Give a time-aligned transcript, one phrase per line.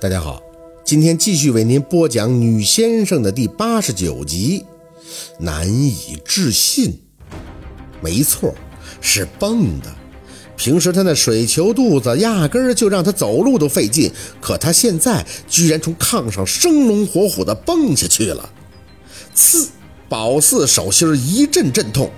[0.00, 0.40] 大家好，
[0.84, 4.64] 今天继续为您播讲《女先生》的第八十九集，
[5.40, 7.02] 难以置信。
[8.00, 8.54] 没错，
[9.00, 9.92] 是蹦的。
[10.56, 14.08] 平时他那水球肚子压根儿就让他走路都费劲，
[14.40, 18.48] 可他现在居然从炕上生龙活虎的蹦下去了。
[19.34, 19.66] 刺，
[20.08, 22.08] 宝四手心一阵阵痛，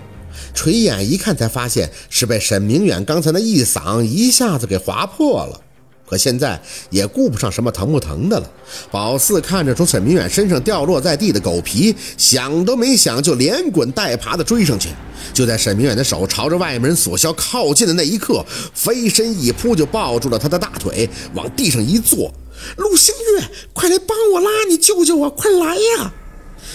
[0.53, 5.63] 垂眼一看才发现是被沈明远刚才那一嗓一下子给划破了。
[6.11, 8.51] 可现在也顾不上什么疼不疼的了。
[8.91, 14.89] 宝四看着从沈明远身上掉落在地的狗皮，想都没想就连滚带爬的追上去。
[15.33, 18.45] 就在沈明远的手朝着外门锁销靠近的那一刻，
[18.75, 22.33] 飞身一扑就抱住了他的大腿，往地上一坐。
[22.77, 25.31] 陆星月，快来帮我拉你救救我！
[25.31, 26.13] 快来呀！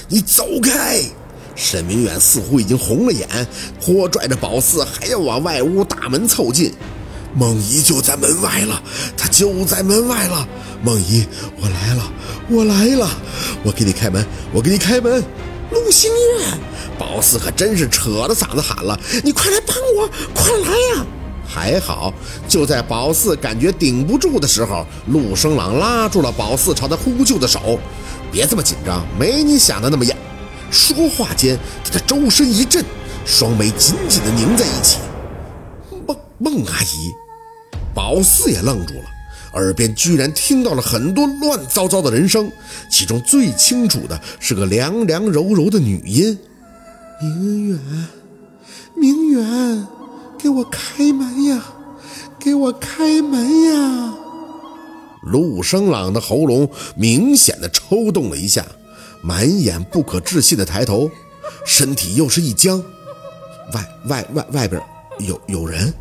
[0.08, 1.02] 你走开！
[1.55, 3.27] 沈明远似乎已经红了眼，
[3.80, 6.72] 拖拽着宝四还要往外屋大门凑近。
[7.36, 8.82] 梦怡就在门外了，
[9.18, 10.48] 她就在门外了。
[10.82, 11.26] 梦怡，
[11.60, 12.12] 我来了，
[12.50, 13.10] 我来了，
[13.64, 15.24] 我给你开门，我给你开门。
[15.72, 16.46] 陆星月，
[16.98, 21.05] 宝四可真是扯着嗓子喊了：“你快来帮我，快来呀！”
[21.48, 22.14] 还好，
[22.48, 27.80] 就在宝四感觉顶不住的时候，陆生朗拉住了宝四朝他呼救的手
[28.32, 30.16] ：“别这么紧张，没你想的那么严。”
[30.72, 32.86] 说话间，他的周身一震，
[33.26, 34.99] 双眉紧紧地拧在一起。
[36.08, 37.12] 孟孟阿姨。
[37.96, 39.05] 宝四也愣住了，
[39.54, 42.52] 耳边居然听到了很多乱糟糟的人声，
[42.91, 46.37] 其中最清楚的是个凉凉柔柔的女音
[47.21, 47.79] ：“明远，
[48.96, 49.87] 明远，
[50.37, 51.63] 给我开门呀，
[52.37, 54.13] 给我开门呀！”
[55.24, 58.65] 陆生朗的喉咙明显的抽动了一下，
[59.24, 61.09] 满眼不可置信的抬头，
[61.65, 62.84] 身体又是一僵
[63.74, 64.81] ：“外外外外边
[65.19, 65.91] 有有人。”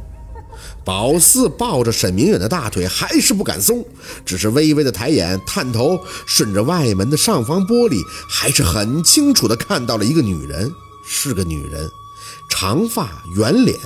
[0.84, 3.84] 宝四抱着沈明远的大腿，还是不敢松，
[4.24, 10.70] 只是微微的抬眼探头，顺着外门的上方玻璃，还是很清楚的看到了一个女人，
[11.06, 11.90] 是个女人，
[12.50, 13.78] 长发圆脸，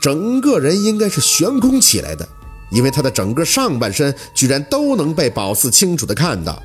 [0.00, 2.28] 整个人应该是悬空起来的，
[2.70, 6.62] 因为她的整个上半身居然都能被宝四清楚的看到，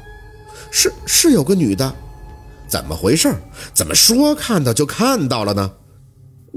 [0.70, 1.96] 是是有个女的，
[2.68, 3.34] 怎么回事？
[3.74, 5.72] 怎么说看到就看到了呢？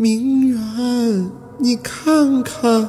[0.02, 2.88] 明远，你看看。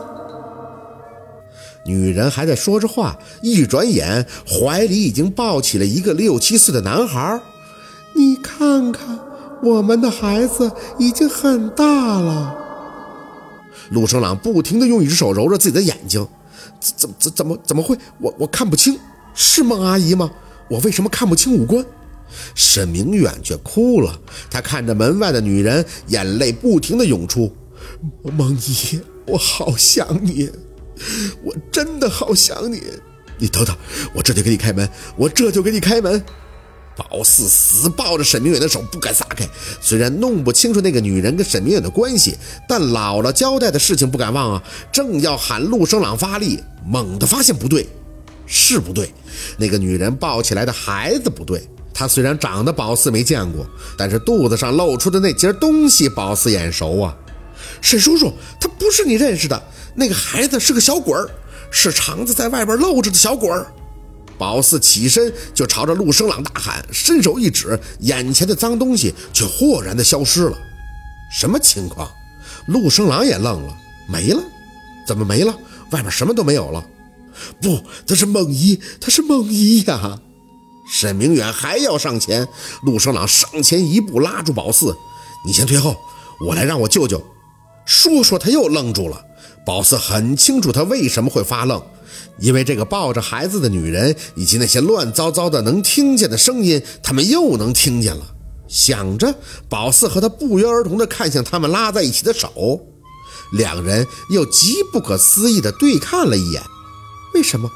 [1.85, 7.37] 女人还在说着话，一转眼，怀里已经抱起了一个六七岁的男孩。
[8.15, 9.19] 你看看，
[9.61, 12.57] 我们的孩子已经很大了。
[13.89, 16.25] 陆生朗不停地用一只手揉着自己的眼睛，
[16.79, 17.97] 怎怎怎怎么怎么会？
[18.19, 18.97] 我我看不清，
[19.33, 20.31] 是孟阿姨吗？
[20.69, 21.85] 我为什么看不清五官？
[22.55, 24.19] 沈明远却哭了，
[24.49, 27.55] 他看着门外的女人，眼泪不停地涌出。
[28.23, 30.49] 梦姨，我好想你。
[31.43, 32.81] 我真的好想你，
[33.39, 33.75] 你等等，
[34.13, 36.23] 我这就给你开门，我这就给你开门。
[36.95, 39.47] 宝四死抱着沈明远的手不敢撒开，
[39.79, 42.37] 虽然弄不清楚那个女人跟沈明远的关系，
[42.67, 44.63] 但姥姥交代的事情不敢忘啊。
[44.91, 47.87] 正要喊陆生朗发力，猛地发现不对，
[48.45, 49.11] 是不对，
[49.57, 51.67] 那个女人抱起来的孩子不对。
[51.93, 53.65] 他虽然长得宝四没见过，
[53.97, 57.15] 但是肚子上露出的那截东西，宝四眼熟啊。
[57.81, 59.61] 沈叔叔，他不是你认识的
[59.95, 61.29] 那个孩子，是个小鬼儿，
[61.69, 63.67] 是肠子在外边露着的小鬼儿。
[64.37, 70.57] 宝四起身就朝着陆生朗大喊，伸手一指，眼前的脏东西却豁然的消失了。
[71.31, 72.09] 什么情况？
[72.67, 73.77] 陆生朗也愣了，
[74.09, 74.41] 没了？
[75.07, 75.55] 怎么没了？
[75.91, 76.83] 外面什么都没有了？
[77.61, 80.19] 不，他是梦一，他是梦一呀！
[80.91, 82.45] 沈明远还要上前，
[82.83, 84.93] 陆生朗上前一步拉住宝四
[85.47, 85.95] ：“你先退后，
[86.45, 87.23] 我来让我舅舅。”
[87.87, 89.23] 说说，他又愣住了。
[89.65, 91.81] 宝四很清楚他为什么会发愣，
[92.39, 98.25] 因为这个抱着孩子的女人以及那些乱糟糟的能听见的声音，他们又能听见了。
[98.67, 99.33] 想着，
[99.69, 102.81] 宝四和他不约而同地看向他们拉在一起的手，
[103.53, 106.61] 两人又极不可思议地对看了一眼。
[107.33, 107.71] 为什么？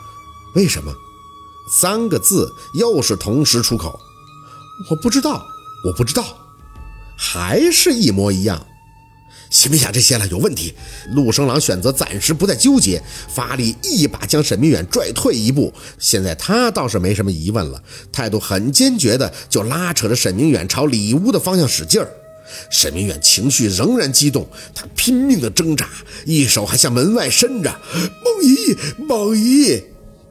[0.56, 0.94] 为什么？
[1.70, 4.00] 三个字又是同时出口。
[4.90, 5.46] 我不知道，
[5.86, 6.24] 我不知道，
[7.18, 8.66] 还是一模一样。
[9.50, 10.74] 先别想这些了，有问题。
[11.14, 13.02] 陆生朗选择暂时不再纠结，
[13.34, 15.74] 发力一把将沈明远拽退一步。
[15.98, 22.10] 现在他倒是没什么疑问了，态度很坚决的就拉扯着沈明远朝里屋的方向使劲儿。
[22.70, 25.88] 沈明远情绪仍然激动，他拼命的挣扎，
[26.26, 27.80] 一手还向门外伸着。
[28.24, 28.78] 梦怡，
[29.08, 29.84] 梦怡。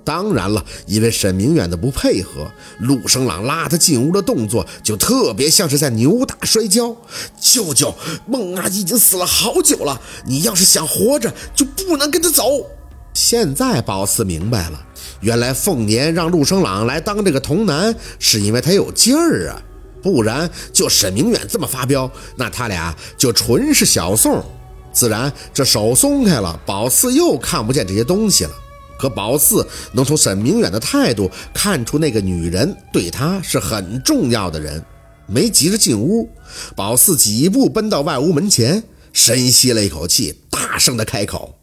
[0.05, 6.95] 当然了，因为沈明远的不配合，陆生朗拉他进屋的动作就特别像是在扭打摔跤。
[7.41, 7.95] 舅舅，
[8.27, 12.67] 孟阿姨已经死了好久了，你要是想活着，就不能跟他走。
[13.15, 14.87] 现在宝四明白了，
[15.21, 19.63] 原来凤年让陆生朗来当这个童男，是因为他有劲儿啊，
[20.03, 24.45] 不然就沈明远这么发飙，那他俩就纯是小宋。
[24.93, 28.51] 自然，这手松开了，宝四又看不见这些东西了。
[28.99, 34.85] 可宝四能从沈明远的态度看出，那个女人对他是很重要的人。
[35.27, 36.29] 没急着进屋，
[36.77, 41.59] 宝四几步奔到外屋门前，深吸了一口气，大声的开口。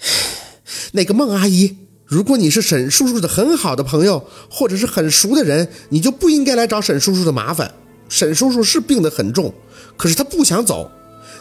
[0.92, 7.74] 那个孟阿姨，如果你是沈叔叔的很好的朋友，或者是很熟的人，你就不应该来找沈叔叔的麻烦。
[8.08, 9.52] 沈叔叔是病得很重，
[9.98, 10.90] 可是他不想走。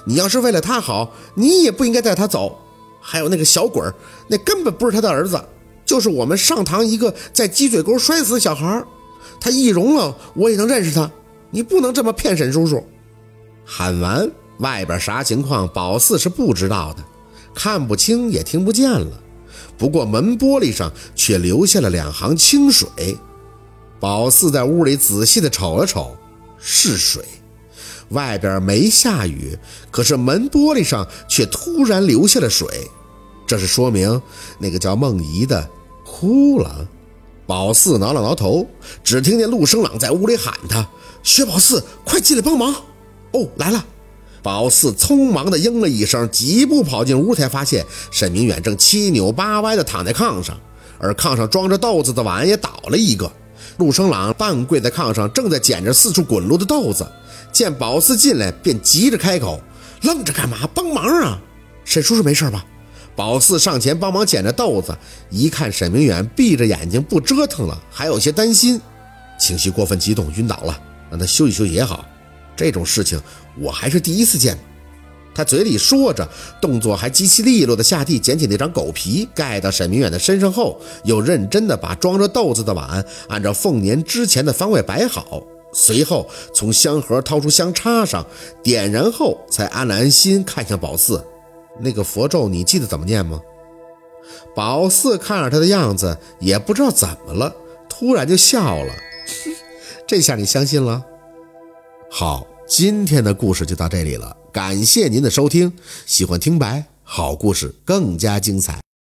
[0.05, 2.64] 你要是为了他好，你也不应该带他走。
[3.07, 3.93] 还有那个小鬼儿，
[4.27, 5.39] 那根本不是他的儿子，
[5.85, 8.83] 就是我们上堂一个在鸡嘴沟摔死的小孩
[9.39, 11.09] 他易容了，我也能认识他。
[11.51, 12.83] 你不能这么骗沈叔叔。
[13.63, 17.03] 喊完，外边啥情况，宝四是不知道的。
[17.53, 19.21] 看不清也听不见了，
[19.77, 22.89] 不过门玻璃上却留下了两行清水。
[23.99, 26.17] 宝四在屋里仔细的瞅了瞅，
[26.57, 27.23] 是水。
[28.09, 29.57] 外边没下雨，
[29.91, 32.67] 可是门玻璃上却突然流下了水，
[33.47, 34.21] 这是说明
[34.59, 35.67] 那个叫梦怡的
[36.05, 36.87] 哭了。
[37.47, 38.67] 宝四挠了挠头，
[39.03, 40.87] 只听见陆生朗在屋里喊他
[41.21, 42.73] ：“薛宝四，快进来帮忙！”
[43.33, 43.85] 哦，来了。
[44.41, 50.55] 宝四匆忙地应了一声，疾步跑进屋，才发现沈明远正七扭八歪地躺在炕上，
[50.97, 53.31] 而炕上装着豆子的碗也倒了一个。
[53.77, 57.05] 陆生朗半跪在炕上，正在捡着四处滚落的豆子，
[57.51, 59.61] 见宝四进来，便急着开口
[60.03, 60.67] ：“愣着干嘛？
[60.73, 61.39] 帮忙啊！
[61.83, 62.65] 沈叔叔没事吧？”
[63.15, 64.97] 宝四上前帮忙捡着豆子，
[65.29, 68.81] 一看沈明远闭着眼睛不折腾了，还有些担心，
[69.39, 70.77] 情绪过分激动晕倒了，
[71.09, 72.05] 让他休息休息也好。
[72.57, 73.21] 这种事情
[73.57, 74.57] 我还是第一次见。
[75.35, 76.27] 他嘴里说着，
[76.61, 85.43] 动作还极其利落的下地捡起那张狗皮盖到沈明远的身上后，又认真的把装着豆子的碗按照凤年之前的方位摆好，
[85.73, 88.25] 随后从香盒掏出香插上，
[88.63, 91.21] 点燃后才安了安心，看向宝四
[91.81, 93.39] ：“那个佛咒你记得怎么念吗？”
[94.55, 97.53] 宝四看着他的样子，也不知道怎么了，
[97.89, 98.93] 突然就笑了
[100.07, 101.03] ：“这下你相信了？”
[102.09, 104.35] 好，今天的故事就到这里了。
[104.55, 105.73] 感谢您的收听，
[106.05, 108.84] 喜欢听白好故事更加精彩。